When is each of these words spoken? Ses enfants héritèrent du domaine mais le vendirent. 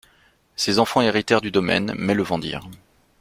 Ses 0.55 0.79
enfants 0.79 1.01
héritèrent 1.03 1.41
du 1.41 1.51
domaine 1.51 1.93
mais 1.95 2.15
le 2.15 2.23
vendirent. 2.23 2.67